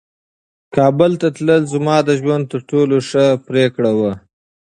[0.75, 4.13] کابل ته تلل زما د ژوند تر ټولو ښه پرېکړه وه.